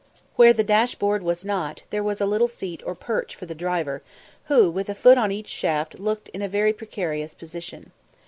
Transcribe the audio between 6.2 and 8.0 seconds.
in a very precarious position.